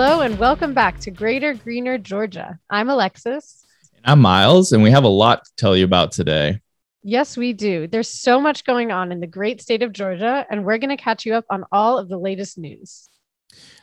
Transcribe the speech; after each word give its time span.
Hello 0.00 0.20
and 0.20 0.38
welcome 0.38 0.74
back 0.74 1.00
to 1.00 1.10
Greater 1.10 1.54
Greener 1.54 1.98
Georgia. 1.98 2.60
I'm 2.70 2.88
Alexis. 2.88 3.66
And 3.96 4.02
I'm 4.04 4.20
Miles, 4.20 4.70
and 4.70 4.80
we 4.80 4.92
have 4.92 5.02
a 5.02 5.08
lot 5.08 5.44
to 5.44 5.50
tell 5.56 5.76
you 5.76 5.84
about 5.84 6.12
today. 6.12 6.60
Yes, 7.02 7.36
we 7.36 7.52
do. 7.52 7.88
There's 7.88 8.08
so 8.08 8.40
much 8.40 8.62
going 8.62 8.92
on 8.92 9.10
in 9.10 9.18
the 9.18 9.26
great 9.26 9.60
state 9.60 9.82
of 9.82 9.92
Georgia, 9.92 10.46
and 10.48 10.64
we're 10.64 10.78
going 10.78 10.96
to 10.96 11.02
catch 11.02 11.26
you 11.26 11.34
up 11.34 11.46
on 11.50 11.64
all 11.72 11.98
of 11.98 12.08
the 12.08 12.16
latest 12.16 12.58
news. 12.58 13.08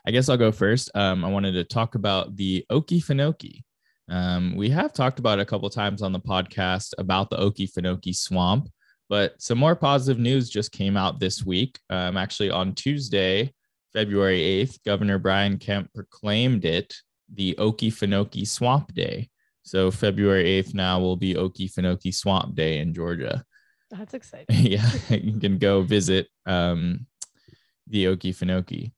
I 0.07 0.11
guess 0.11 0.29
I'll 0.29 0.37
go 0.37 0.53
first. 0.53 0.89
Um, 0.95 1.25
I 1.25 1.27
wanted 1.29 1.51
to 1.51 1.65
talk 1.65 1.95
about 1.95 2.37
the 2.37 2.65
Okefenokee. 2.71 3.63
Um, 4.07 4.55
we 4.55 4.69
have 4.69 4.93
talked 4.93 5.19
about 5.19 5.39
it 5.39 5.41
a 5.41 5.45
couple 5.45 5.69
times 5.69 6.01
on 6.01 6.13
the 6.13 6.19
podcast 6.21 6.93
about 6.97 7.29
the 7.29 7.39
Okefenokee 7.39 8.15
swamp, 8.15 8.69
but 9.09 9.33
some 9.41 9.57
more 9.57 9.75
positive 9.75 10.17
news 10.17 10.49
just 10.49 10.71
came 10.71 10.95
out 10.95 11.19
this 11.19 11.45
week. 11.45 11.77
Um, 11.89 12.15
actually, 12.15 12.51
on 12.51 12.73
Tuesday, 12.73 13.53
February 13.95 14.41
8th, 14.41 14.83
Governor 14.83 15.17
Brian 15.17 15.57
Kemp 15.57 15.89
proclaimed 15.93 16.65
it 16.65 16.93
the 17.33 17.55
Okefenokee 17.57 18.45
Swamp 18.45 18.93
Day. 18.93 19.29
So 19.63 19.89
February 19.89 20.43
8th 20.61 20.73
now 20.73 20.99
will 20.99 21.15
be 21.15 21.33
Okefenokee 21.33 22.13
Swamp 22.13 22.55
Day 22.55 22.79
in 22.79 22.93
Georgia. 22.93 23.45
That's 23.89 24.13
exciting. 24.13 24.47
yeah, 24.49 24.91
you 25.09 25.39
can 25.39 25.57
go 25.57 25.81
visit 25.81 26.27
um, 26.45 27.07
the 27.87 28.05
Okefenokee. 28.05 28.91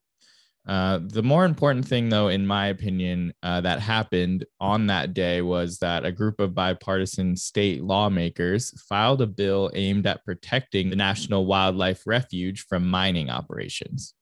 Uh, 0.67 0.99
the 1.01 1.23
more 1.23 1.45
important 1.45 1.87
thing, 1.87 2.09
though, 2.09 2.29
in 2.29 2.45
my 2.45 2.67
opinion, 2.67 3.33
uh, 3.43 3.61
that 3.61 3.79
happened 3.79 4.45
on 4.59 4.87
that 4.87 5.13
day 5.13 5.41
was 5.41 5.77
that 5.77 6.05
a 6.05 6.11
group 6.11 6.39
of 6.39 6.55
bipartisan 6.55 7.37
state 7.37 7.83
lawmakers 7.83 8.71
filed 8.89 9.21
a 9.21 9.27
bill 9.27 9.69
aimed 9.75 10.07
at 10.07 10.25
protecting 10.25 10.89
the 10.89 10.95
National 10.95 11.45
Wildlife 11.45 12.01
Refuge 12.07 12.65
from 12.67 12.85
mining 12.85 13.29
operations. 13.29 14.15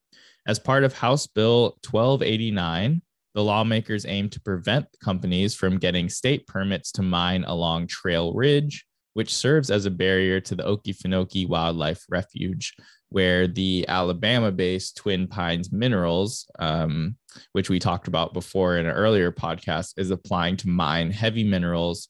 As 0.48 0.60
part 0.60 0.84
of 0.84 0.94
House 0.94 1.26
Bill 1.26 1.78
1289, 1.90 3.02
the 3.34 3.44
lawmakers 3.44 4.06
aim 4.06 4.30
to 4.30 4.40
prevent 4.40 4.86
companies 5.04 5.56
from 5.56 5.80
getting 5.80 6.08
state 6.08 6.46
permits 6.46 6.92
to 6.94 7.02
mine 7.02 7.44
along 7.48 7.88
Trail 7.88 8.32
Ridge, 8.32 8.86
which 9.14 9.34
serves 9.34 9.72
as 9.72 9.86
a 9.86 9.92
barrier 9.92 10.40
to 10.42 10.54
the 10.54 10.64
Okefenokee 10.64 11.48
Wildlife 11.48 12.04
Refuge, 12.10 12.76
where 13.10 13.48
the 13.48 13.86
Alabama 13.88 14.52
based 14.52 14.98
Twin 14.98 15.28
Pines 15.28 15.72
Minerals, 15.72 16.48
um, 16.60 17.18
which 17.54 17.70
we 17.72 17.80
talked 17.80 18.08
about 18.08 18.34
before 18.34 18.78
in 18.78 18.86
an 18.86 18.92
earlier 18.92 19.32
podcast, 19.32 19.96
is 19.98 20.12
applying 20.12 20.58
to 20.58 20.70
mine 20.70 21.10
heavy 21.10 21.44
minerals 21.44 22.10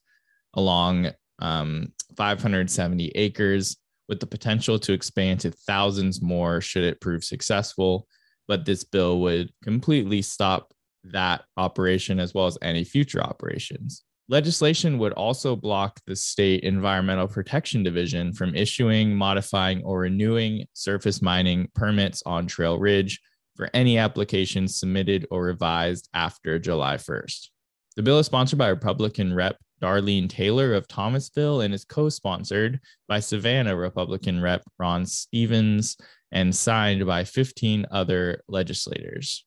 along 0.52 1.10
um, 1.38 1.92
570 2.18 3.08
acres 3.14 3.78
with 4.08 4.20
the 4.20 4.26
potential 4.26 4.78
to 4.78 4.92
expand 4.92 5.40
to 5.40 5.50
thousands 5.50 6.20
more 6.20 6.60
should 6.60 6.84
it 6.84 7.00
prove 7.00 7.24
successful 7.24 8.06
but 8.48 8.64
this 8.64 8.84
bill 8.84 9.20
would 9.20 9.52
completely 9.62 10.22
stop 10.22 10.72
that 11.04 11.44
operation 11.56 12.18
as 12.18 12.34
well 12.34 12.46
as 12.46 12.58
any 12.62 12.84
future 12.84 13.22
operations. 13.22 14.04
Legislation 14.28 14.98
would 14.98 15.12
also 15.12 15.54
block 15.54 16.00
the 16.06 16.16
state 16.16 16.64
Environmental 16.64 17.28
Protection 17.28 17.84
Division 17.84 18.32
from 18.32 18.56
issuing, 18.56 19.14
modifying, 19.14 19.84
or 19.84 20.00
renewing 20.00 20.66
surface 20.72 21.22
mining 21.22 21.68
permits 21.76 22.24
on 22.26 22.48
Trail 22.48 22.76
Ridge 22.76 23.20
for 23.54 23.70
any 23.72 23.98
applications 23.98 24.76
submitted 24.76 25.26
or 25.30 25.44
revised 25.44 26.08
after 26.12 26.58
July 26.58 26.96
1st. 26.96 27.50
The 27.94 28.02
bill 28.02 28.18
is 28.18 28.26
sponsored 28.26 28.58
by 28.58 28.68
Republican 28.68 29.32
Rep. 29.32 29.56
Darlene 29.82 30.28
Taylor 30.28 30.72
of 30.72 30.88
Thomasville 30.88 31.60
and 31.60 31.74
is 31.74 31.84
co 31.84 32.08
sponsored 32.08 32.80
by 33.08 33.20
Savannah 33.20 33.76
Republican 33.76 34.40
Rep. 34.40 34.62
Ron 34.78 35.04
Stevens 35.04 35.96
and 36.32 36.54
signed 36.54 37.06
by 37.06 37.24
15 37.24 37.86
other 37.90 38.42
legislators. 38.48 39.44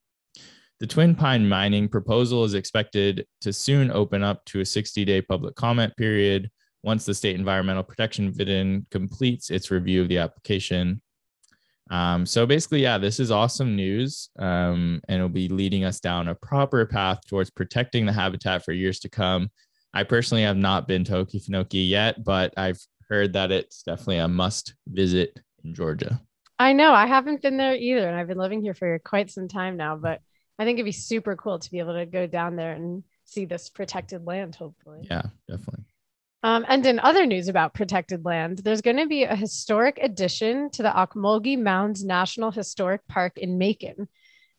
The 0.80 0.88
Twin 0.88 1.14
Pine 1.14 1.48
mining 1.48 1.90
proposal 1.90 2.46
is 2.46 2.54
expected 2.54 3.28
to 3.42 3.52
soon 3.52 3.92
open 3.92 4.24
up 4.24 4.46
to 4.46 4.62
a 4.62 4.66
60 4.66 5.04
day 5.04 5.22
public 5.22 5.56
comment 5.56 5.96
period 5.98 6.50
once 6.84 7.06
the 7.06 7.14
State 7.14 7.36
Environmental 7.36 7.84
Protection 7.84 8.28
Division 8.28 8.86
completes 8.90 9.50
its 9.50 9.72
review 9.72 10.02
of 10.02 10.08
the 10.08 10.20
application. 10.20 11.02
Um, 11.92 12.26
so 12.26 12.46
basically, 12.46 12.82
yeah, 12.82 12.98
this 12.98 13.20
is 13.20 13.32
awesome 13.32 13.76
news, 13.76 14.30
um, 14.38 15.02
and 15.10 15.18
it'll 15.18 15.28
be 15.28 15.50
leading 15.50 15.84
us 15.84 16.00
down 16.00 16.28
a 16.28 16.36
proper 16.36 16.86
path 16.86 17.20
towards 17.28 17.50
protecting 17.50 18.06
the 18.06 18.14
habitat 18.14 18.64
for 18.64 18.72
years 18.72 19.00
to 19.02 19.10
come. 19.10 19.50
I 19.94 20.04
personally 20.04 20.44
have 20.44 20.58
not 20.58 20.88
been 20.88 21.04
to 21.06 21.26
Okefenokee 21.26 21.90
yet, 21.90 22.24
but 22.24 22.54
I've 22.56 22.80
heard 23.10 23.34
that 23.34 23.52
it's 23.52 23.82
definitely 23.84 24.20
a 24.20 24.28
must 24.28 24.76
visit 24.88 25.40
in 25.64 25.74
Georgia. 25.74 26.22
I 26.60 26.74
know 26.74 26.92
I 26.92 27.08
haven't 27.08 27.42
been 27.42 27.56
there 27.56 27.74
either, 27.74 28.06
and 28.08 28.18
I've 28.18 28.28
been 28.28 28.38
living 28.38 28.62
here 28.62 28.74
for 28.74 29.00
quite 29.00 29.32
some 29.32 29.48
time 29.48 29.78
now. 29.78 29.96
But 29.96 30.20
I 30.60 30.66
think 30.66 30.78
it'd 30.78 30.86
be 30.86 30.92
super 30.92 31.38
cool 31.38 31.58
to 31.58 31.72
be 31.72 31.80
able 31.80 31.94
to 31.94 32.06
go 32.06 32.28
down 32.28 32.58
there 32.58 32.74
and 32.74 33.06
see 33.24 33.46
this 33.46 33.70
protected 33.70 34.28
land. 34.28 34.56
Hopefully, 34.56 35.08
yeah, 35.10 35.22
definitely. 35.48 35.86
Um, 36.44 36.66
and 36.68 36.86
in 36.86 37.00
other 37.00 37.26
news 37.26 37.48
about 37.48 37.74
protected 37.74 38.26
land, 38.26 38.58
there's 38.60 38.82
going 38.82 38.98
to 38.98 39.08
be 39.08 39.24
a 39.24 39.36
historic 39.36 39.98
addition 40.02 40.70
to 40.72 40.84
the 40.84 40.90
Ocmulgee 40.90 41.58
Mounds 41.58 42.04
National 42.04 42.52
Historic 42.52 43.08
Park 43.08 43.38
in 43.38 43.58
Macon. 43.58 44.10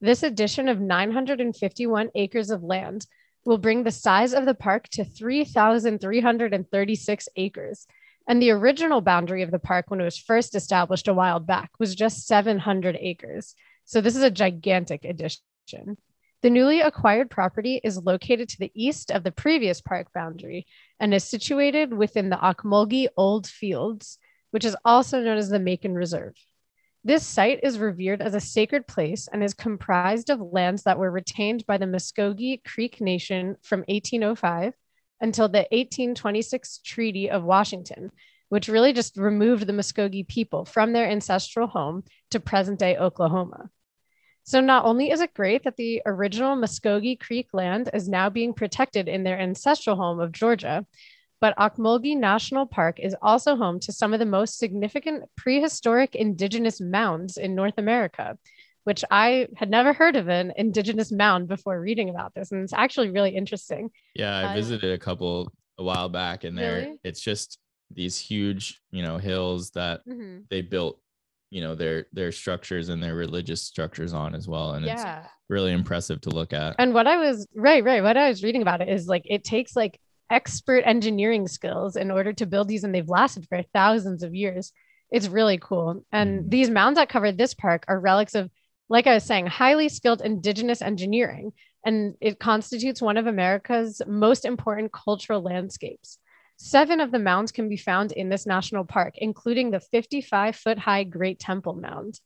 This 0.00 0.22
addition 0.22 0.68
of 0.68 0.80
951 0.80 2.10
acres 2.14 2.48
of 2.50 2.62
land 2.62 3.06
will 3.44 3.58
bring 3.58 3.84
the 3.84 3.90
size 3.90 4.32
of 4.34 4.46
the 4.46 4.54
park 4.54 4.88
to 4.88 5.04
3,336 5.04 7.28
acres 7.36 7.86
and 8.30 8.40
the 8.40 8.52
original 8.52 9.00
boundary 9.00 9.42
of 9.42 9.50
the 9.50 9.58
park, 9.58 9.86
when 9.88 10.00
it 10.00 10.04
was 10.04 10.16
first 10.16 10.54
established 10.54 11.08
a 11.08 11.12
while 11.12 11.40
back, 11.40 11.72
was 11.80 11.96
just 11.96 12.28
700 12.28 12.96
acres. 13.00 13.56
So 13.86 14.00
this 14.00 14.14
is 14.14 14.22
a 14.22 14.30
gigantic 14.30 15.04
addition. 15.04 15.96
The 16.40 16.50
newly 16.50 16.80
acquired 16.80 17.28
property 17.28 17.80
is 17.82 17.98
located 17.98 18.48
to 18.50 18.58
the 18.60 18.70
east 18.72 19.10
of 19.10 19.24
the 19.24 19.32
previous 19.32 19.80
park 19.80 20.12
boundary 20.14 20.68
and 21.00 21.12
is 21.12 21.24
situated 21.24 21.92
within 21.92 22.30
the 22.30 22.36
Ocmulgee 22.36 23.08
Old 23.16 23.48
Fields, 23.48 24.16
which 24.52 24.64
is 24.64 24.76
also 24.84 25.20
known 25.20 25.36
as 25.36 25.48
the 25.48 25.58
Macon 25.58 25.96
Reserve. 25.96 26.34
This 27.02 27.26
site 27.26 27.58
is 27.64 27.80
revered 27.80 28.22
as 28.22 28.36
a 28.36 28.40
sacred 28.40 28.86
place 28.86 29.26
and 29.32 29.42
is 29.42 29.54
comprised 29.54 30.30
of 30.30 30.40
lands 30.40 30.84
that 30.84 31.00
were 31.00 31.10
retained 31.10 31.66
by 31.66 31.78
the 31.78 31.86
Muscogee 31.88 32.62
Creek 32.64 33.00
Nation 33.00 33.56
from 33.60 33.80
1805 33.88 34.74
until 35.20 35.48
the 35.48 35.66
1826 35.70 36.78
Treaty 36.84 37.30
of 37.30 37.44
Washington, 37.44 38.10
which 38.48 38.68
really 38.68 38.92
just 38.92 39.16
removed 39.16 39.66
the 39.66 39.72
Muscogee 39.72 40.24
people 40.24 40.64
from 40.64 40.92
their 40.92 41.08
ancestral 41.08 41.66
home 41.66 42.04
to 42.30 42.40
present 42.40 42.78
day 42.78 42.96
Oklahoma. 42.96 43.70
So, 44.44 44.60
not 44.60 44.84
only 44.84 45.10
is 45.10 45.20
it 45.20 45.34
great 45.34 45.64
that 45.64 45.76
the 45.76 46.02
original 46.06 46.56
Muscogee 46.56 47.16
Creek 47.16 47.48
land 47.52 47.90
is 47.94 48.08
now 48.08 48.30
being 48.30 48.54
protected 48.54 49.06
in 49.06 49.22
their 49.22 49.38
ancestral 49.38 49.96
home 49.96 50.18
of 50.18 50.32
Georgia, 50.32 50.86
but 51.40 51.56
Ocmulgee 51.56 52.16
National 52.16 52.66
Park 52.66 52.98
is 53.00 53.16
also 53.22 53.56
home 53.56 53.80
to 53.80 53.92
some 53.92 54.12
of 54.12 54.18
the 54.18 54.26
most 54.26 54.58
significant 54.58 55.24
prehistoric 55.36 56.14
indigenous 56.14 56.80
mounds 56.80 57.36
in 57.36 57.54
North 57.54 57.78
America, 57.78 58.36
which 58.90 59.04
I 59.08 59.46
had 59.54 59.70
never 59.70 59.92
heard 59.92 60.16
of 60.16 60.28
an 60.28 60.52
indigenous 60.56 61.12
mound 61.12 61.46
before 61.46 61.80
reading 61.80 62.10
about 62.10 62.34
this. 62.34 62.50
And 62.50 62.60
it's 62.64 62.72
actually 62.72 63.12
really 63.12 63.30
interesting. 63.30 63.88
Yeah, 64.16 64.36
I 64.36 64.50
uh, 64.50 64.54
visited 64.54 64.92
a 64.92 64.98
couple 64.98 65.52
a 65.78 65.84
while 65.84 66.08
back 66.08 66.42
and 66.42 66.58
there 66.58 66.78
really? 66.78 67.00
it's 67.04 67.20
just 67.20 67.60
these 67.92 68.18
huge, 68.18 68.80
you 68.90 69.04
know, 69.04 69.16
hills 69.16 69.70
that 69.76 70.00
mm-hmm. 70.08 70.38
they 70.50 70.60
built, 70.60 70.98
you 71.50 71.60
know, 71.60 71.76
their 71.76 72.06
their 72.12 72.32
structures 72.32 72.88
and 72.88 73.00
their 73.00 73.14
religious 73.14 73.62
structures 73.62 74.12
on 74.12 74.34
as 74.34 74.48
well. 74.48 74.72
And 74.72 74.84
yeah. 74.84 75.20
it's 75.20 75.28
really 75.48 75.70
impressive 75.70 76.20
to 76.22 76.30
look 76.30 76.52
at. 76.52 76.74
And 76.80 76.92
what 76.92 77.06
I 77.06 77.16
was 77.16 77.46
right, 77.54 77.84
right. 77.84 78.02
What 78.02 78.16
I 78.16 78.28
was 78.28 78.42
reading 78.42 78.62
about 78.62 78.80
it 78.80 78.88
is 78.88 79.06
like 79.06 79.22
it 79.24 79.44
takes 79.44 79.76
like 79.76 80.00
expert 80.30 80.82
engineering 80.84 81.46
skills 81.46 81.94
in 81.94 82.10
order 82.10 82.32
to 82.32 82.44
build 82.44 82.66
these 82.66 82.82
and 82.82 82.92
they've 82.92 83.08
lasted 83.08 83.46
for 83.48 83.62
thousands 83.72 84.24
of 84.24 84.34
years. 84.34 84.72
It's 85.12 85.28
really 85.28 85.58
cool. 85.58 86.04
And 86.10 86.40
mm. 86.40 86.50
these 86.50 86.70
mounds 86.70 86.96
that 86.96 87.08
cover 87.08 87.30
this 87.30 87.54
park 87.54 87.84
are 87.86 88.00
relics 88.00 88.34
of 88.34 88.50
like 88.90 89.06
I 89.06 89.14
was 89.14 89.24
saying, 89.24 89.46
highly 89.46 89.88
skilled 89.88 90.20
indigenous 90.20 90.82
engineering, 90.82 91.52
and 91.86 92.16
it 92.20 92.40
constitutes 92.40 93.00
one 93.00 93.16
of 93.16 93.28
America's 93.28 94.02
most 94.06 94.44
important 94.44 94.92
cultural 94.92 95.40
landscapes. 95.40 96.18
Seven 96.56 97.00
of 97.00 97.12
the 97.12 97.20
mounds 97.20 97.52
can 97.52 97.68
be 97.68 97.76
found 97.76 98.12
in 98.12 98.28
this 98.28 98.46
national 98.46 98.84
park, 98.84 99.14
including 99.16 99.70
the 99.70 99.80
55 99.80 100.56
foot 100.56 100.78
high 100.78 101.04
Great 101.04 101.38
Temple 101.38 101.74
Mound. 101.74 102.20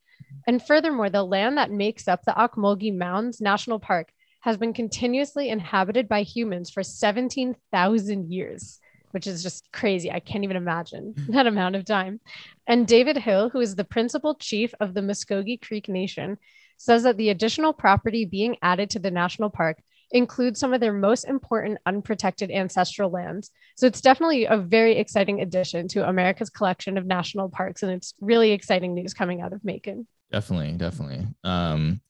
And 0.47 0.61
furthermore, 0.61 1.11
the 1.11 1.23
land 1.23 1.59
that 1.59 1.71
makes 1.71 2.09
up 2.09 2.23
the 2.25 2.33
Ocmulgee 2.33 2.97
Mounds 2.97 3.41
National 3.41 3.79
Park 3.79 4.09
has 4.41 4.57
been 4.57 4.73
continuously 4.73 5.51
inhabited 5.51 6.09
by 6.09 6.23
humans 6.23 6.71
for 6.71 6.83
17,000 6.83 8.33
years 8.33 8.81
which 9.15 9.29
is 9.29 9.43
just 9.43 9.71
crazy. 9.73 10.11
I 10.11 10.19
can't 10.21 10.45
even 10.45 10.57
imagine 10.57 11.15
that 11.29 11.47
amount 11.47 11.77
of 11.77 11.85
time. 11.85 12.21
And 12.67 12.87
David 12.87 13.17
Hill, 13.17 13.49
who 13.49 13.61
is 13.61 13.77
the 13.77 13.85
principal 13.85 14.35
chief 14.35 14.75
of 14.81 14.93
the 14.93 15.03
Muscogee 15.03 15.57
Creek 15.57 15.89
Nation, 15.89 16.37
says 16.77 17.05
that 17.05 17.17
the 17.17 17.31
additional 17.31 17.73
property 17.73 18.25
being 18.25 18.57
added 18.61 18.91
to 18.91 18.99
the 18.99 19.11
national 19.11 19.51
park 19.51 19.79
includes 20.11 20.61
some 20.61 20.75
of 20.75 20.81
their 20.81 20.93
most 20.93 21.25
important 21.25 21.79
unprotected 21.87 22.51
ancestral 22.51 23.11
lands. 23.11 23.51
So 23.77 23.87
it's 23.87 24.01
definitely 24.01 24.45
a 24.45 24.57
very 24.57 24.97
exciting 24.99 25.41
addition 25.41 25.89
to 25.89 26.09
America's 26.09 26.51
collection 26.51 26.99
of 26.99 27.07
national 27.07 27.49
parks. 27.49 27.83
And 27.83 27.93
it's 27.93 28.15
really 28.21 28.53
exciting 28.53 28.95
news 28.95 29.15
coming 29.15 29.41
out 29.41 29.53
of 29.53 29.65
Macon. 29.65 30.07
Definitely, 30.31 30.73
definitely. 30.73 31.27
Um, 31.43 32.01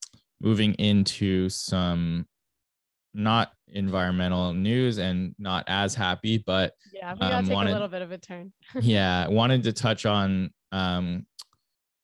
moving 0.41 0.75
into 0.75 1.49
some 1.49 2.27
not 3.15 3.53
environmental 3.75 4.53
news 4.55 4.99
and 4.99 5.35
not 5.39 5.65
as 5.67 5.95
happy, 5.95 6.39
but 6.39 6.73
yeah, 6.93 7.13
we 7.13 7.21
gotta 7.21 7.37
um, 7.37 7.45
take 7.45 7.55
wanted, 7.55 7.71
a 7.71 7.73
little 7.75 7.89
bit 7.89 8.03
of 8.03 8.13
a 8.13 8.19
turn. 8.19 8.53
yeah, 8.81 9.29
wanted 9.29 9.63
to 9.65 9.73
touch 9.73 10.07
on 10.07 10.51
um, 10.73 11.27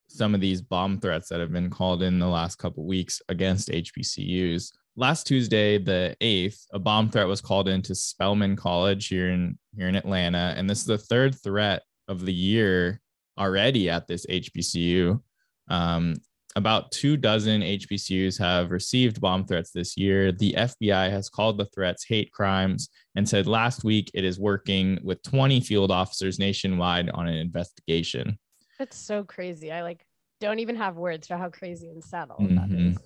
some 0.09 0.35
of 0.35 0.41
these 0.41 0.61
bomb 0.61 1.01
threats 1.01 1.29
that 1.29 1.41
have 1.41 1.53
been 1.53 1.71
called 1.71 2.03
in 2.03 2.19
the 2.19 2.27
last 2.27 2.57
couple 2.57 2.85
weeks 2.85 3.23
against 3.29 3.69
HBCUs. 3.69 4.73
Last 4.97 5.27
Tuesday, 5.27 5.79
the 5.79 6.17
8th, 6.21 6.67
a 6.73 6.79
bomb 6.79 7.11
threat 7.11 7.29
was 7.29 7.41
called 7.41 7.69
into 7.69 7.95
Spelman 7.95 8.57
College 8.57 9.07
here 9.07 9.31
in 9.31 9.57
here 9.77 9.89
in 9.89 9.95
Atlanta, 9.95 10.55
and 10.57 10.69
this 10.69 10.81
is 10.81 10.87
the 10.87 10.99
third 10.99 11.41
threat 11.41 11.83
of 12.09 12.27
the 12.27 12.35
year 12.35 13.01
already 13.39 13.89
at 13.89 14.07
this 14.07 14.27
HBCU. 14.27 15.21
Um, 15.69 16.17
about 16.61 16.93
two 16.93 17.17
dozen 17.17 17.63
HBCUs 17.63 18.39
have 18.39 18.71
received 18.71 19.21
bomb 19.21 19.47
threats 19.47 19.71
this 19.71 19.97
year. 19.97 20.31
The 20.31 20.55
FBI 20.59 21.11
has 21.11 21.31
called 21.31 21.57
the 21.57 21.65
threats 21.65 22.05
hate 22.05 22.31
crimes 22.33 22.91
and 23.17 23.27
said 23.27 23.47
last 23.47 23.83
week 23.83 24.11
it 24.13 24.25
is 24.25 24.39
working 24.39 24.99
with 25.03 25.23
20 25.23 25.61
field 25.63 25.91
officers 25.91 26.39
nationwide 26.39 27.09
on 27.11 27.27
an 27.27 27.37
investigation. 27.37 28.39
That's 28.79 28.99
so 28.99 29.25
crazy. 29.25 29.73
I 29.73 29.83
like 29.83 30.05
don't 30.41 30.59
even 30.59 30.77
have 30.77 30.97
words 30.97 31.27
for 31.27 31.37
how 31.37 31.49
crazy 31.49 31.89
and 31.89 32.05
sad 32.05 32.31
all 32.31 32.39
mm-hmm. 32.39 32.57
that 32.57 32.71
is. 32.71 32.99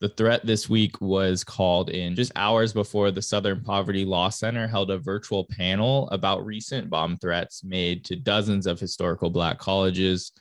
The 0.00 0.10
threat 0.10 0.44
this 0.44 0.68
week 0.68 1.00
was 1.00 1.42
called 1.42 1.90
in 1.90 2.14
just 2.14 2.32
hours 2.36 2.72
before 2.72 3.10
the 3.10 3.20
Southern 3.20 3.62
Poverty 3.62 4.04
Law 4.04 4.28
Center 4.28 4.66
held 4.66 4.90
a 4.90 4.98
virtual 4.98 5.46
panel 5.50 6.08
about 6.10 6.44
recent 6.44 6.88
bomb 6.88 7.16
threats 7.16 7.64
made 7.64 8.04
to 8.06 8.16
dozens 8.16 8.66
of 8.66 8.80
historical 8.80 9.30
Black 9.30 9.58
colleges. 9.58 10.32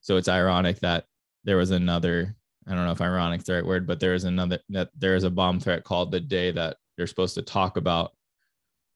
So 0.00 0.16
it's 0.16 0.28
ironic 0.28 0.80
that 0.80 1.04
there 1.44 1.56
was 1.56 1.70
another, 1.70 2.36
I 2.66 2.74
don't 2.74 2.84
know 2.84 2.92
if 2.92 3.00
ironic 3.00 3.40
is 3.40 3.46
the 3.46 3.54
right 3.54 3.66
word, 3.66 3.86
but 3.86 4.00
there 4.00 4.14
is 4.14 4.24
another, 4.24 4.58
that 4.70 4.90
there 4.96 5.16
is 5.16 5.24
a 5.24 5.30
bomb 5.30 5.60
threat 5.60 5.84
called 5.84 6.10
the 6.10 6.20
day 6.20 6.50
that 6.52 6.76
you're 6.96 7.06
supposed 7.06 7.34
to 7.34 7.42
talk 7.42 7.76
about 7.76 8.12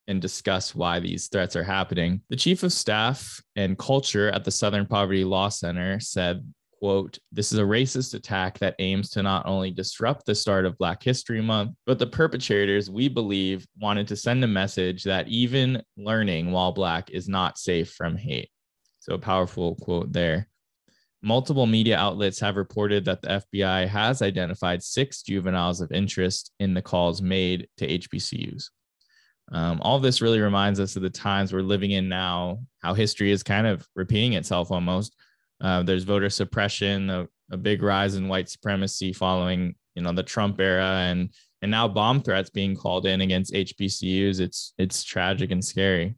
and 0.09 0.23
discuss 0.23 0.75
why 0.75 1.01
these 1.01 1.29
threats 1.29 1.57
are 1.57 1.65
happening. 1.65 2.21
The 2.31 2.37
chief 2.37 2.63
of 2.63 2.73
staff 2.73 3.43
and 3.57 3.79
culture 3.79 4.31
at 4.31 4.45
the 4.45 4.51
Southern 4.51 4.87
Poverty 4.87 5.25
Law 5.25 5.49
Center 5.49 5.99
said, 5.99 6.47
quote, 6.79 7.19
this 7.33 7.53
is 7.53 7.59
a 7.59 7.63
racist 7.63 8.15
attack 8.15 8.59
that 8.59 8.77
aims 8.79 9.11
to 9.11 9.23
not 9.23 9.47
only 9.47 9.71
disrupt 9.71 10.27
the 10.27 10.35
start 10.35 10.65
of 10.65 10.79
Black 10.79 11.03
History 11.03 11.41
Month, 11.41 11.73
but 11.87 11.99
the 11.99 12.07
perpetrators, 12.07 12.91
we 12.91 13.09
believe, 13.09 13.67
wanted 13.81 14.07
to 14.09 14.17
send 14.17 14.45
a 14.45 14.49
message 14.49 15.03
that 15.05 15.27
even 15.29 15.83
learning 15.97 16.53
while 16.53 16.73
Black 16.73 17.11
is 17.11 17.29
not 17.29 17.59
safe 17.59 17.93
from 17.93 18.17
hate. 18.17 18.51
So, 19.01 19.15
a 19.15 19.19
powerful 19.19 19.77
quote 19.77 20.13
there. 20.13 20.49
Multiple 21.27 21.67
media 21.67 21.99
outlets 21.99 22.39
have 22.39 22.55
reported 22.55 23.05
that 23.05 23.21
the 23.21 23.43
FBI 23.53 23.89
has 23.89 24.23
identified 24.23 24.81
six 24.81 25.23
juveniles 25.23 25.81
of 25.81 25.91
interest 25.91 26.53
in 26.61 26.73
the 26.73 26.81
calls 26.81 27.21
made 27.21 27.67
to 27.79 27.99
HBCUs. 27.99 28.71
Um, 29.51 29.81
all 29.83 29.99
this 29.99 30.23
really 30.23 30.39
reminds 30.39 30.79
us 30.79 30.95
of 30.95 31.03
the 31.03 31.11
times 31.11 31.53
we're 31.53 31.63
living 31.63 31.91
in 31.91 32.09
now, 32.09 32.61
how 32.79 32.95
history 32.95 33.33
is 33.33 33.43
kind 33.43 33.67
of 33.67 33.85
repeating 33.97 34.35
itself 34.35 34.71
almost. 34.71 35.17
Uh, 35.61 35.83
there's 35.83 36.05
voter 36.05 36.31
suppression, 36.31 37.11
a, 37.11 37.27
a, 37.51 37.57
big 37.57 37.83
rise 37.83 38.15
in 38.15 38.29
white 38.29 38.49
supremacy 38.49 39.13
following, 39.13 39.75
you 39.97 40.03
know, 40.03 40.13
the 40.13 40.23
Trump 40.23 40.61
era, 40.61 41.07
and 41.09 41.31
and 41.61 41.73
now 41.73 41.89
bomb 41.89 42.23
threats 42.23 42.51
being 42.51 42.77
called 42.77 43.05
in 43.05 43.21
against 43.21 43.53
HBCUs. 43.53 44.39
It's 44.39 44.75
it's 44.79 45.03
tragic 45.03 45.51
and 45.51 45.65
scary. 45.65 46.15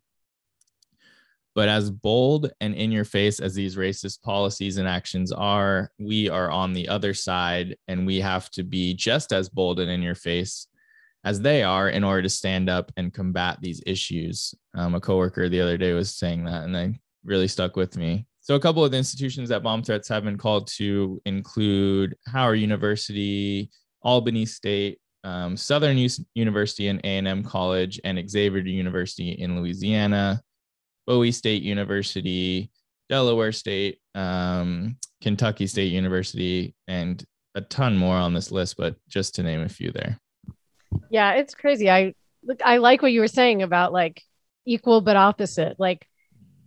But 1.58 1.68
as 1.68 1.90
bold 1.90 2.52
and 2.60 2.72
in 2.72 2.92
your 2.92 3.04
face 3.04 3.40
as 3.40 3.52
these 3.52 3.74
racist 3.74 4.22
policies 4.22 4.76
and 4.76 4.86
actions 4.86 5.32
are, 5.32 5.90
we 5.98 6.30
are 6.30 6.52
on 6.52 6.72
the 6.72 6.86
other 6.86 7.12
side, 7.12 7.76
and 7.88 8.06
we 8.06 8.20
have 8.20 8.48
to 8.50 8.62
be 8.62 8.94
just 8.94 9.32
as 9.32 9.48
bold 9.48 9.80
and 9.80 9.90
in 9.90 10.00
your 10.00 10.14
face 10.14 10.68
as 11.24 11.40
they 11.40 11.64
are 11.64 11.88
in 11.88 12.04
order 12.04 12.22
to 12.22 12.28
stand 12.28 12.70
up 12.70 12.92
and 12.96 13.12
combat 13.12 13.58
these 13.60 13.82
issues. 13.86 14.54
Um, 14.76 14.94
a 14.94 15.00
coworker 15.00 15.48
the 15.48 15.60
other 15.60 15.76
day 15.76 15.94
was 15.94 16.14
saying 16.14 16.44
that, 16.44 16.62
and 16.62 16.72
they 16.72 17.00
really 17.24 17.48
stuck 17.48 17.74
with 17.74 17.96
me. 17.96 18.28
So, 18.40 18.54
a 18.54 18.60
couple 18.60 18.84
of 18.84 18.92
the 18.92 18.98
institutions 18.98 19.48
that 19.48 19.64
bomb 19.64 19.82
threats 19.82 20.06
have 20.10 20.22
been 20.22 20.38
called 20.38 20.68
to 20.76 21.20
include 21.24 22.16
Howard 22.28 22.60
University, 22.60 23.68
Albany 24.02 24.46
State, 24.46 25.00
um, 25.24 25.56
Southern 25.56 25.98
University 26.34 26.86
and 26.86 27.00
A&M 27.02 27.42
College, 27.42 27.98
and 28.04 28.30
Xavier 28.30 28.60
University 28.60 29.32
in 29.32 29.58
Louisiana, 29.60 30.40
Bowie 31.08 31.32
State 31.32 31.62
University, 31.62 32.70
Delaware 33.08 33.50
State, 33.50 33.98
um, 34.14 34.98
Kentucky 35.22 35.66
State 35.66 35.90
University, 35.90 36.74
and 36.86 37.24
a 37.54 37.62
ton 37.62 37.96
more 37.96 38.16
on 38.16 38.34
this 38.34 38.52
list, 38.52 38.76
but 38.76 38.94
just 39.08 39.34
to 39.34 39.42
name 39.42 39.62
a 39.62 39.70
few 39.70 39.90
there. 39.90 40.20
Yeah, 41.10 41.32
it's 41.32 41.54
crazy. 41.54 41.90
I 41.90 42.14
look 42.44 42.60
I 42.62 42.76
like 42.76 43.00
what 43.00 43.10
you 43.10 43.20
were 43.20 43.26
saying 43.26 43.62
about 43.62 43.90
like 43.90 44.22
equal 44.66 45.00
but 45.00 45.16
opposite. 45.16 45.80
Like, 45.80 46.06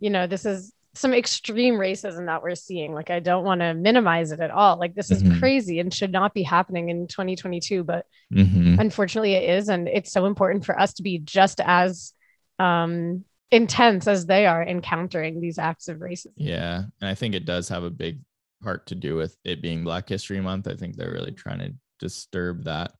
you 0.00 0.10
know, 0.10 0.26
this 0.26 0.44
is 0.44 0.72
some 0.94 1.14
extreme 1.14 1.74
racism 1.74 2.26
that 2.26 2.42
we're 2.42 2.56
seeing. 2.56 2.92
Like 2.92 3.10
I 3.10 3.20
don't 3.20 3.44
want 3.44 3.60
to 3.60 3.74
minimize 3.74 4.32
it 4.32 4.40
at 4.40 4.50
all. 4.50 4.76
Like 4.76 4.96
this 4.96 5.12
is 5.12 5.22
mm-hmm. 5.22 5.38
crazy 5.38 5.78
and 5.78 5.94
should 5.94 6.12
not 6.12 6.34
be 6.34 6.42
happening 6.42 6.88
in 6.88 7.06
2022, 7.06 7.84
but 7.84 8.06
mm-hmm. 8.34 8.80
unfortunately 8.80 9.34
it 9.34 9.56
is 9.56 9.68
and 9.68 9.86
it's 9.86 10.10
so 10.12 10.26
important 10.26 10.66
for 10.66 10.78
us 10.78 10.94
to 10.94 11.04
be 11.04 11.20
just 11.20 11.60
as 11.60 12.12
um 12.58 13.24
intense 13.52 14.08
as 14.08 14.26
they 14.26 14.46
are 14.46 14.62
encountering 14.62 15.40
these 15.40 15.58
acts 15.58 15.88
of 15.88 15.98
racism. 15.98 16.32
Yeah, 16.36 16.84
and 17.00 17.08
I 17.08 17.14
think 17.14 17.34
it 17.34 17.44
does 17.44 17.68
have 17.68 17.84
a 17.84 17.90
big 17.90 18.20
part 18.62 18.86
to 18.86 18.94
do 18.94 19.16
with 19.16 19.36
it 19.44 19.62
being 19.62 19.84
Black 19.84 20.08
History 20.08 20.40
Month. 20.40 20.66
I 20.66 20.74
think 20.74 20.96
they're 20.96 21.12
really 21.12 21.32
trying 21.32 21.58
to 21.60 21.74
disturb 21.98 22.64
that 22.64 22.92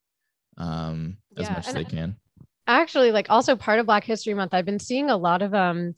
um, 0.57 1.17
as 1.37 1.45
yeah, 1.45 1.55
much 1.55 1.67
as 1.67 1.73
they 1.73 1.85
can. 1.85 2.15
Actually, 2.67 3.11
like 3.11 3.29
also 3.29 3.55
part 3.55 3.79
of 3.79 3.85
Black 3.85 4.05
History 4.05 4.33
Month, 4.33 4.53
I've 4.53 4.65
been 4.65 4.79
seeing 4.79 5.09
a 5.09 5.17
lot 5.17 5.41
of 5.41 5.53
um 5.53 5.95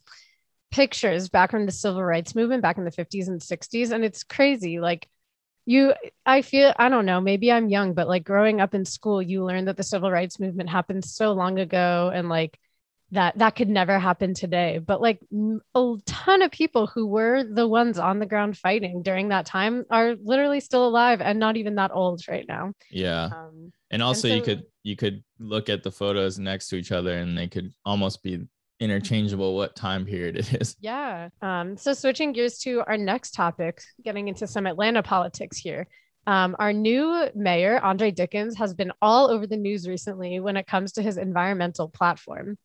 pictures 0.71 1.29
back 1.29 1.51
from 1.51 1.65
the 1.65 1.71
civil 1.71 2.03
rights 2.03 2.35
movement 2.35 2.61
back 2.61 2.77
in 2.77 2.85
the 2.85 2.91
50s 2.91 3.27
and 3.27 3.41
60s, 3.41 3.91
and 3.91 4.03
it's 4.05 4.23
crazy. 4.23 4.79
Like 4.79 5.07
you, 5.65 5.93
I 6.25 6.41
feel 6.43 6.73
I 6.77 6.89
don't 6.89 7.05
know, 7.05 7.21
maybe 7.21 7.51
I'm 7.51 7.69
young, 7.69 7.93
but 7.93 8.07
like 8.07 8.23
growing 8.23 8.61
up 8.61 8.75
in 8.75 8.85
school, 8.85 9.21
you 9.21 9.45
learn 9.45 9.65
that 9.65 9.77
the 9.77 9.83
civil 9.83 10.11
rights 10.11 10.39
movement 10.39 10.69
happened 10.69 11.05
so 11.05 11.33
long 11.33 11.59
ago, 11.59 12.11
and 12.13 12.29
like 12.29 12.59
that 13.15 13.37
that 13.37 13.55
could 13.55 13.69
never 13.69 13.99
happen 13.99 14.33
today. 14.33 14.79
But 14.79 15.01
like 15.01 15.19
a 15.75 15.93
ton 16.05 16.41
of 16.41 16.51
people 16.51 16.87
who 16.87 17.07
were 17.07 17.43
the 17.43 17.67
ones 17.67 17.97
on 17.97 18.19
the 18.19 18.25
ground 18.25 18.57
fighting 18.57 19.01
during 19.01 19.29
that 19.29 19.45
time 19.45 19.85
are 19.89 20.15
literally 20.23 20.59
still 20.59 20.87
alive 20.87 21.21
and 21.21 21.39
not 21.39 21.57
even 21.57 21.75
that 21.75 21.91
old 21.93 22.21
right 22.27 22.45
now. 22.47 22.73
Yeah. 22.91 23.25
Um, 23.25 23.71
and 23.91 24.03
also 24.03 24.27
and 24.27 24.33
so, 24.33 24.35
you 24.35 24.41
could 24.43 24.63
you 24.83 24.95
could 24.95 25.23
look 25.39 25.69
at 25.69 25.83
the 25.83 25.91
photos 25.91 26.37
next 26.39 26.69
to 26.69 26.75
each 26.75 26.91
other 26.91 27.17
and 27.17 27.37
they 27.37 27.47
could 27.47 27.73
almost 27.85 28.21
be 28.23 28.45
interchangeable 28.79 29.55
what 29.55 29.75
time 29.75 30.05
period 30.05 30.37
it 30.37 30.53
is. 30.61 30.75
Yeah. 30.79 31.29
Um 31.41 31.77
so 31.77 31.93
switching 31.93 32.33
gears 32.33 32.59
to 32.59 32.83
our 32.87 32.97
next 32.97 33.31
topic 33.31 33.81
getting 34.03 34.27
into 34.27 34.47
some 34.47 34.65
atlanta 34.67 35.01
politics 35.01 35.57
here. 35.57 35.87
Um, 36.27 36.55
our 36.57 36.73
new 36.73 37.29
mayor, 37.35 37.79
Andre 37.79 38.09
Dickens, 38.11 38.57
has 38.57 38.73
been 38.73 38.91
all 39.01 39.29
over 39.29 39.45
the 39.45 39.57
news 39.57 39.87
recently 39.87 40.39
when 40.39 40.57
it 40.57 40.65
comes 40.65 40.93
to 40.93 41.01
his 41.01 41.17
environmental 41.17 41.87
platform. 41.87 42.57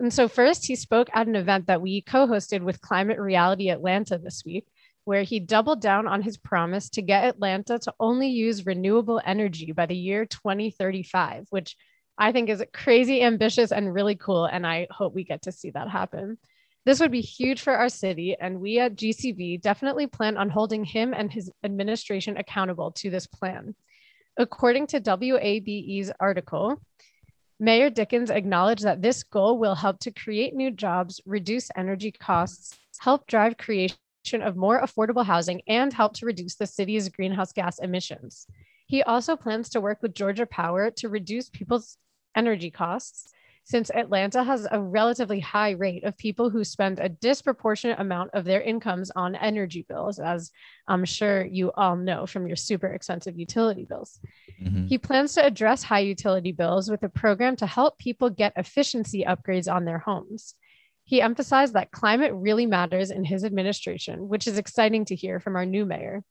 And 0.00 0.12
so, 0.12 0.28
first, 0.28 0.66
he 0.66 0.76
spoke 0.76 1.08
at 1.12 1.26
an 1.26 1.34
event 1.34 1.66
that 1.66 1.82
we 1.82 2.02
co 2.02 2.26
hosted 2.26 2.62
with 2.62 2.80
Climate 2.80 3.18
Reality 3.18 3.70
Atlanta 3.70 4.18
this 4.18 4.44
week, 4.44 4.66
where 5.04 5.22
he 5.22 5.40
doubled 5.40 5.80
down 5.80 6.06
on 6.06 6.22
his 6.22 6.36
promise 6.36 6.88
to 6.90 7.02
get 7.02 7.24
Atlanta 7.24 7.78
to 7.80 7.94
only 7.98 8.28
use 8.28 8.66
renewable 8.66 9.20
energy 9.24 9.72
by 9.72 9.86
the 9.86 9.96
year 9.96 10.24
2035, 10.24 11.46
which 11.50 11.76
I 12.16 12.30
think 12.30 12.48
is 12.48 12.62
crazy 12.72 13.22
ambitious 13.22 13.72
and 13.72 13.92
really 13.92 14.14
cool. 14.14 14.44
And 14.44 14.66
I 14.66 14.86
hope 14.90 15.14
we 15.14 15.24
get 15.24 15.42
to 15.42 15.52
see 15.52 15.70
that 15.70 15.88
happen. 15.88 16.38
This 16.84 17.00
would 17.00 17.10
be 17.10 17.20
huge 17.20 17.60
for 17.60 17.74
our 17.74 17.88
city, 17.88 18.36
and 18.40 18.60
we 18.60 18.78
at 18.78 18.94
GCV 18.94 19.60
definitely 19.60 20.06
plan 20.06 20.36
on 20.36 20.48
holding 20.48 20.84
him 20.84 21.12
and 21.12 21.30
his 21.30 21.50
administration 21.64 22.36
accountable 22.36 22.92
to 22.92 23.10
this 23.10 23.26
plan. 23.26 23.74
According 24.38 24.86
to 24.88 25.00
WABE's 25.00 26.12
article, 26.20 26.80
Mayor 27.60 27.90
Dickens 27.90 28.30
acknowledged 28.30 28.84
that 28.84 29.02
this 29.02 29.24
goal 29.24 29.58
will 29.58 29.74
help 29.74 29.98
to 30.00 30.12
create 30.12 30.54
new 30.54 30.70
jobs, 30.70 31.20
reduce 31.26 31.70
energy 31.76 32.12
costs, 32.12 32.78
help 32.98 33.26
drive 33.26 33.56
creation 33.56 33.96
of 34.40 34.56
more 34.56 34.80
affordable 34.80 35.24
housing, 35.24 35.60
and 35.66 35.92
help 35.92 36.14
to 36.14 36.26
reduce 36.26 36.54
the 36.54 36.66
city's 36.68 37.08
greenhouse 37.08 37.52
gas 37.52 37.80
emissions. 37.80 38.46
He 38.86 39.02
also 39.02 39.36
plans 39.36 39.70
to 39.70 39.80
work 39.80 39.98
with 40.02 40.14
Georgia 40.14 40.46
Power 40.46 40.92
to 40.92 41.08
reduce 41.08 41.50
people's 41.50 41.96
energy 42.36 42.70
costs 42.70 43.28
since 43.68 43.90
Atlanta 43.90 44.42
has 44.42 44.66
a 44.70 44.80
relatively 44.80 45.40
high 45.40 45.72
rate 45.72 46.02
of 46.02 46.16
people 46.16 46.48
who 46.48 46.64
spend 46.64 46.98
a 46.98 47.10
disproportionate 47.10 48.00
amount 48.00 48.30
of 48.32 48.46
their 48.46 48.62
incomes 48.62 49.10
on 49.14 49.34
energy 49.34 49.84
bills, 49.86 50.18
as 50.18 50.50
I'm 50.86 51.04
sure 51.04 51.44
you 51.44 51.70
all 51.72 51.94
know 51.94 52.24
from 52.24 52.46
your 52.46 52.56
super 52.56 52.86
expensive 52.86 53.38
utility 53.38 53.84
bills. 53.84 54.20
Mm-hmm. 54.62 54.86
He 54.86 54.96
plans 54.96 55.34
to 55.34 55.44
address 55.44 55.82
high 55.82 55.98
utility 55.98 56.50
bills 56.50 56.90
with 56.90 57.02
a 57.02 57.10
program 57.10 57.56
to 57.56 57.66
help 57.66 57.98
people 57.98 58.30
get 58.30 58.54
efficiency 58.56 59.22
upgrades 59.28 59.70
on 59.70 59.84
their 59.84 59.98
homes. 59.98 60.54
He 61.04 61.20
emphasized 61.20 61.74
that 61.74 61.92
climate 61.92 62.32
really 62.32 62.64
matters 62.64 63.10
in 63.10 63.22
his 63.22 63.44
administration, 63.44 64.28
which 64.28 64.46
is 64.46 64.56
exciting 64.56 65.04
to 65.06 65.14
hear 65.14 65.40
from 65.40 65.56
our 65.56 65.66
new 65.66 65.84
mayor. 65.84 66.24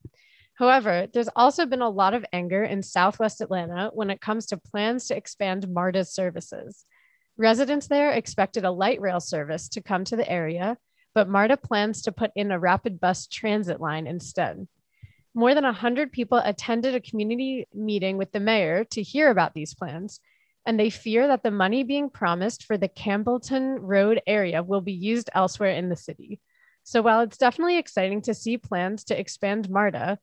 However, 0.55 1.05
there's 1.13 1.29
also 1.35 1.67
been 1.67 1.83
a 1.83 1.89
lot 1.89 2.15
of 2.15 2.25
anger 2.33 2.63
in 2.63 2.81
Southwest 2.81 3.41
Atlanta 3.41 3.91
when 3.93 4.09
it 4.09 4.21
comes 4.21 4.47
to 4.47 4.57
plans 4.57 5.05
to 5.07 5.15
expand 5.15 5.69
MARTA's 5.69 6.11
services. 6.11 6.83
Residents 7.37 7.87
there 7.87 8.11
expected 8.11 8.65
a 8.65 8.71
light 8.71 8.99
rail 8.99 9.19
service 9.19 9.69
to 9.69 9.81
come 9.81 10.03
to 10.05 10.15
the 10.15 10.27
area, 10.27 10.75
but 11.13 11.29
MARTA 11.29 11.57
plans 11.57 12.01
to 12.01 12.11
put 12.11 12.31
in 12.35 12.51
a 12.51 12.59
rapid 12.59 12.99
bus 12.99 13.27
transit 13.27 13.79
line 13.79 14.07
instead. 14.07 14.67
More 15.35 15.53
than 15.53 15.63
100 15.63 16.11
people 16.11 16.41
attended 16.43 16.95
a 16.95 16.99
community 16.99 17.67
meeting 17.71 18.17
with 18.17 18.31
the 18.31 18.39
mayor 18.39 18.85
to 18.85 19.03
hear 19.03 19.29
about 19.29 19.53
these 19.53 19.75
plans, 19.75 20.19
and 20.65 20.79
they 20.79 20.89
fear 20.89 21.27
that 21.27 21.43
the 21.43 21.51
money 21.51 21.83
being 21.83 22.09
promised 22.09 22.63
for 22.63 22.75
the 22.75 22.89
Campbellton 22.89 23.77
Road 23.81 24.19
area 24.25 24.63
will 24.63 24.81
be 24.81 24.93
used 24.93 25.29
elsewhere 25.35 25.71
in 25.71 25.89
the 25.89 25.95
city. 25.95 26.39
So 26.81 27.03
while 27.03 27.21
it's 27.21 27.37
definitely 27.37 27.77
exciting 27.77 28.23
to 28.23 28.33
see 28.33 28.57
plans 28.57 29.03
to 29.05 29.19
expand 29.19 29.69
MARTA, 29.69 30.17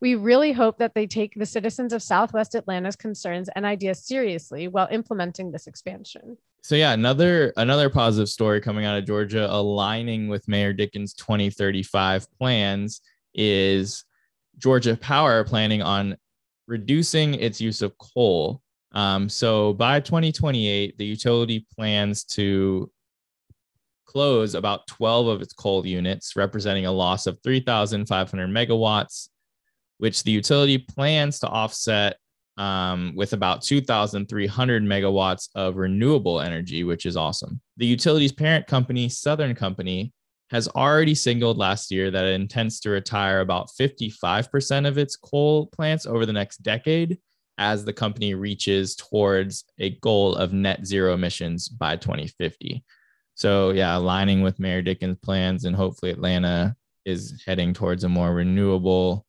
we 0.00 0.14
really 0.14 0.52
hope 0.52 0.78
that 0.78 0.94
they 0.94 1.06
take 1.06 1.34
the 1.34 1.46
citizens 1.46 1.92
of 1.92 2.02
Southwest 2.02 2.54
Atlanta's 2.54 2.96
concerns 2.96 3.48
and 3.54 3.64
ideas 3.66 4.04
seriously 4.04 4.68
while 4.68 4.88
implementing 4.90 5.52
this 5.52 5.66
expansion. 5.66 6.36
So 6.62 6.74
yeah, 6.74 6.92
another 6.92 7.52
another 7.56 7.88
positive 7.88 8.28
story 8.28 8.60
coming 8.60 8.84
out 8.84 8.98
of 8.98 9.06
Georgia 9.06 9.46
aligning 9.50 10.28
with 10.28 10.48
Mayor 10.48 10.72
Dickens' 10.72 11.14
2035 11.14 12.26
plans 12.38 13.00
is 13.34 14.04
Georgia 14.58 14.96
Power 14.96 15.44
planning 15.44 15.82
on 15.82 16.16
reducing 16.66 17.34
its 17.34 17.60
use 17.60 17.82
of 17.82 17.96
coal 17.98 18.62
um, 18.92 19.28
so 19.28 19.72
by 19.72 20.00
2028, 20.00 20.98
the 20.98 21.04
utility 21.04 21.66
plans 21.76 22.24
to 22.24 22.90
close 24.04 24.54
about 24.54 24.86
12 24.88 25.28
of 25.28 25.42
its 25.42 25.52
coal 25.52 25.86
units, 25.86 26.34
representing 26.34 26.86
a 26.86 26.92
loss 26.92 27.26
of 27.26 27.38
3,500 27.44 28.48
megawatts, 28.48 29.28
which 30.00 30.22
the 30.22 30.30
utility 30.30 30.78
plans 30.78 31.38
to 31.38 31.46
offset 31.46 32.16
um, 32.56 33.12
with 33.14 33.34
about 33.34 33.62
2,300 33.62 34.82
megawatts 34.82 35.48
of 35.54 35.76
renewable 35.76 36.40
energy, 36.40 36.84
which 36.84 37.04
is 37.06 37.16
awesome. 37.16 37.60
The 37.76 37.86
utility's 37.86 38.32
parent 38.32 38.66
company, 38.66 39.08
Southern 39.08 39.54
Company, 39.54 40.12
has 40.50 40.68
already 40.68 41.14
signaled 41.14 41.58
last 41.58 41.90
year 41.90 42.10
that 42.10 42.24
it 42.24 42.32
intends 42.32 42.80
to 42.80 42.90
retire 42.90 43.40
about 43.40 43.68
55% 43.78 44.88
of 44.88 44.98
its 44.98 45.16
coal 45.16 45.66
plants 45.66 46.06
over 46.06 46.26
the 46.26 46.32
next 46.32 46.58
decade 46.58 47.18
as 47.58 47.84
the 47.84 47.92
company 47.92 48.34
reaches 48.34 48.96
towards 48.96 49.64
a 49.78 49.90
goal 50.00 50.34
of 50.34 50.54
net 50.54 50.86
zero 50.86 51.12
emissions 51.12 51.68
by 51.68 51.94
2050. 51.94 52.82
So, 53.34 53.70
yeah, 53.70 53.96
aligning 53.96 54.40
with 54.40 54.58
Mayor 54.58 54.82
Dickens' 54.82 55.18
plans, 55.22 55.66
and 55.66 55.76
hopefully 55.76 56.10
Atlanta 56.10 56.74
is 57.04 57.42
heading 57.46 57.74
towards 57.74 58.04
a 58.04 58.08
more 58.08 58.32
renewable 58.32 59.26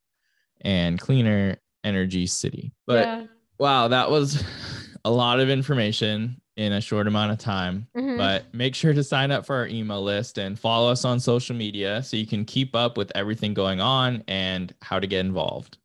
and 0.61 0.99
cleaner 0.99 1.57
energy 1.83 2.27
city. 2.27 2.73
But 2.87 3.07
yeah. 3.07 3.25
wow, 3.57 3.87
that 3.87 4.09
was 4.09 4.43
a 5.05 5.11
lot 5.11 5.39
of 5.39 5.49
information 5.49 6.41
in 6.57 6.73
a 6.73 6.81
short 6.81 7.07
amount 7.07 7.31
of 7.31 7.37
time. 7.37 7.87
Mm-hmm. 7.95 8.17
But 8.17 8.53
make 8.53 8.75
sure 8.75 8.93
to 8.93 9.03
sign 9.03 9.31
up 9.31 9.45
for 9.45 9.55
our 9.55 9.67
email 9.67 10.01
list 10.01 10.37
and 10.37 10.59
follow 10.59 10.91
us 10.91 11.05
on 11.05 11.19
social 11.19 11.55
media 11.55 12.03
so 12.03 12.17
you 12.17 12.27
can 12.27 12.45
keep 12.45 12.75
up 12.75 12.97
with 12.97 13.11
everything 13.15 13.53
going 13.53 13.79
on 13.79 14.23
and 14.27 14.73
how 14.81 14.99
to 14.99 15.07
get 15.07 15.25
involved. 15.25 15.77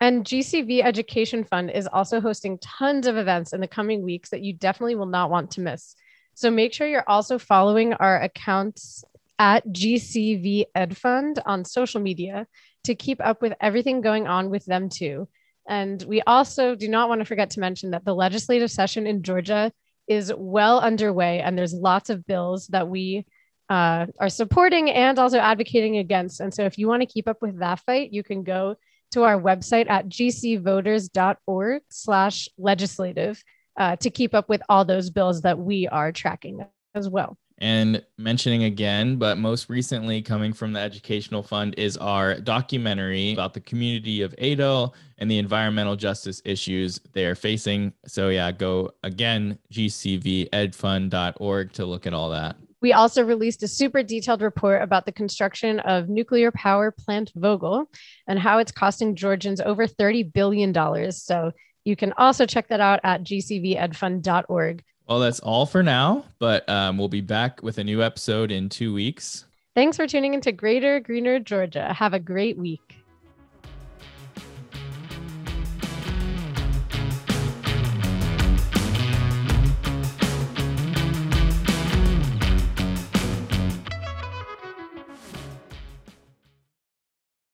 And 0.00 0.24
GCV 0.24 0.82
Education 0.82 1.44
Fund 1.44 1.70
is 1.70 1.86
also 1.86 2.20
hosting 2.20 2.58
tons 2.58 3.06
of 3.06 3.16
events 3.16 3.52
in 3.52 3.60
the 3.60 3.68
coming 3.68 4.02
weeks 4.02 4.30
that 4.30 4.42
you 4.42 4.52
definitely 4.52 4.96
will 4.96 5.06
not 5.06 5.30
want 5.30 5.52
to 5.52 5.60
miss. 5.60 5.94
So 6.34 6.50
make 6.50 6.72
sure 6.72 6.88
you're 6.88 7.08
also 7.08 7.38
following 7.38 7.94
our 7.94 8.20
accounts 8.20 9.04
at 9.38 9.66
GCV 9.68 10.64
Ed 10.74 10.96
Fund 10.96 11.40
on 11.46 11.64
social 11.64 12.00
media 12.00 12.48
to 12.84 12.94
keep 12.94 13.20
up 13.24 13.42
with 13.42 13.54
everything 13.60 14.00
going 14.00 14.26
on 14.26 14.50
with 14.50 14.64
them 14.64 14.88
too. 14.88 15.28
And 15.68 16.02
we 16.02 16.22
also 16.22 16.74
do 16.74 16.88
not 16.88 17.08
want 17.08 17.20
to 17.20 17.24
forget 17.24 17.50
to 17.50 17.60
mention 17.60 17.90
that 17.90 18.04
the 18.04 18.14
legislative 18.14 18.70
session 18.70 19.06
in 19.06 19.22
Georgia 19.22 19.72
is 20.08 20.32
well 20.36 20.80
underway, 20.80 21.40
and 21.40 21.56
there's 21.56 21.72
lots 21.72 22.10
of 22.10 22.26
bills 22.26 22.66
that 22.68 22.88
we 22.88 23.24
uh, 23.68 24.06
are 24.18 24.28
supporting 24.28 24.90
and 24.90 25.18
also 25.18 25.38
advocating 25.38 25.98
against. 25.98 26.40
And 26.40 26.52
so, 26.52 26.64
if 26.64 26.78
you 26.78 26.88
want 26.88 27.02
to 27.02 27.06
keep 27.06 27.28
up 27.28 27.40
with 27.40 27.60
that 27.60 27.80
fight, 27.80 28.12
you 28.12 28.24
can 28.24 28.42
go 28.42 28.74
to 29.12 29.22
our 29.22 29.40
website 29.40 29.88
at 29.88 30.08
gcvoters.org 30.08 31.82
slash 31.88 32.48
legislative 32.58 33.42
uh, 33.76 33.96
to 33.96 34.10
keep 34.10 34.34
up 34.34 34.48
with 34.48 34.62
all 34.68 34.84
those 34.84 35.10
bills 35.10 35.42
that 35.42 35.58
we 35.58 35.86
are 35.88 36.12
tracking 36.12 36.66
as 36.94 37.08
well. 37.08 37.38
And 37.58 38.02
mentioning 38.18 38.64
again, 38.64 39.16
but 39.16 39.38
most 39.38 39.68
recently 39.68 40.22
coming 40.22 40.52
from 40.52 40.72
the 40.72 40.80
Educational 40.80 41.42
Fund 41.42 41.74
is 41.78 41.96
our 41.96 42.40
documentary 42.40 43.32
about 43.32 43.54
the 43.54 43.60
community 43.60 44.22
of 44.22 44.34
Adel 44.38 44.94
and 45.18 45.30
the 45.30 45.38
environmental 45.38 45.96
justice 45.96 46.40
issues 46.44 47.00
they 47.12 47.26
are 47.26 47.34
facing. 47.34 47.92
So, 48.06 48.30
yeah, 48.30 48.52
go 48.52 48.92
again, 49.04 49.58
gcvedfund.org 49.72 51.72
to 51.72 51.86
look 51.86 52.06
at 52.06 52.14
all 52.14 52.30
that. 52.30 52.56
We 52.80 52.92
also 52.92 53.24
released 53.24 53.62
a 53.62 53.68
super 53.68 54.02
detailed 54.02 54.42
report 54.42 54.82
about 54.82 55.06
the 55.06 55.12
construction 55.12 55.78
of 55.80 56.08
nuclear 56.08 56.50
power 56.50 56.90
plant 56.90 57.32
Vogtle 57.38 57.86
and 58.26 58.40
how 58.40 58.58
it's 58.58 58.72
costing 58.72 59.14
Georgians 59.14 59.60
over 59.60 59.86
$30 59.86 60.32
billion. 60.32 61.12
So 61.12 61.52
you 61.84 61.94
can 61.94 62.12
also 62.14 62.44
check 62.44 62.66
that 62.68 62.80
out 62.80 62.98
at 63.04 63.22
gcvedfund.org. 63.22 64.82
Well, 65.08 65.20
that's 65.20 65.40
all 65.40 65.66
for 65.66 65.82
now, 65.82 66.24
but 66.38 66.68
um, 66.68 66.96
we'll 66.96 67.08
be 67.08 67.20
back 67.20 67.62
with 67.62 67.78
a 67.78 67.84
new 67.84 68.02
episode 68.02 68.50
in 68.50 68.68
two 68.68 68.94
weeks. 68.94 69.44
Thanks 69.74 69.96
for 69.96 70.06
tuning 70.06 70.34
into 70.34 70.52
Greater 70.52 71.00
Greener 71.00 71.38
Georgia. 71.38 71.92
Have 71.92 72.14
a 72.14 72.20
great 72.20 72.56
week. 72.56 73.01